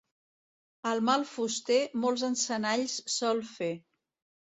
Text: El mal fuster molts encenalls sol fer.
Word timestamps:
El 0.91 1.01
mal 1.09 1.27
fuster 1.33 1.79
molts 2.07 2.27
encenalls 2.31 2.99
sol 3.21 3.47
fer. 3.55 3.73